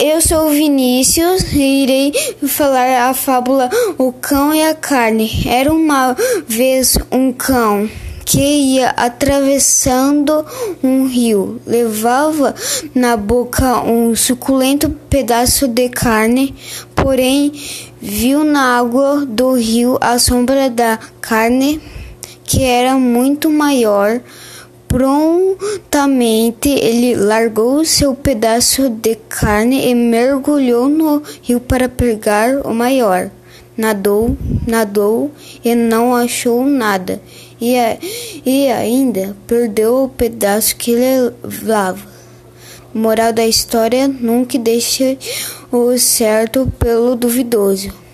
Eu 0.00 0.20
sou 0.20 0.48
Vinícius 0.48 1.52
e 1.52 1.82
irei 1.82 2.12
falar 2.46 3.10
a 3.10 3.14
fábula 3.14 3.68
O 3.98 4.12
Cão 4.12 4.54
e 4.54 4.62
a 4.62 4.72
Carne. 4.72 5.42
Era 5.44 5.72
uma 5.72 6.16
vez 6.46 6.96
um 7.10 7.32
cão 7.32 7.90
que 8.24 8.38
ia 8.38 8.90
atravessando 8.90 10.46
um 10.84 11.08
rio. 11.08 11.60
Levava 11.66 12.54
na 12.94 13.16
boca 13.16 13.80
um 13.80 14.14
suculento 14.14 14.88
pedaço 15.10 15.66
de 15.66 15.88
carne, 15.88 16.54
porém 16.94 17.52
viu 18.00 18.44
na 18.44 18.78
água 18.78 19.26
do 19.26 19.54
rio 19.54 19.98
a 20.00 20.16
sombra 20.20 20.70
da 20.70 20.96
carne, 21.20 21.80
que 22.44 22.62
era 22.62 22.94
muito 22.94 23.50
maior. 23.50 24.20
Prontamente 24.88 26.70
ele 26.70 27.14
largou 27.14 27.84
seu 27.84 28.14
pedaço 28.14 28.88
de 28.88 29.16
carne 29.28 29.86
e 29.86 29.94
mergulhou 29.94 30.88
no 30.88 31.22
rio 31.42 31.60
para 31.60 31.90
pegar 31.90 32.66
o 32.66 32.74
maior. 32.74 33.30
Nadou, 33.76 34.34
nadou 34.66 35.30
e 35.62 35.74
não 35.74 36.16
achou 36.16 36.64
nada, 36.64 37.20
e, 37.60 37.76
e 38.44 38.66
ainda 38.72 39.36
perdeu 39.46 40.04
o 40.04 40.08
pedaço 40.08 40.74
que 40.74 40.96
levava. 40.96 42.04
Moral 42.92 43.32
da 43.32 43.46
história: 43.46 44.08
nunca 44.08 44.58
deixe 44.58 45.18
o 45.70 45.96
certo 45.98 46.72
pelo 46.78 47.14
duvidoso. 47.14 48.07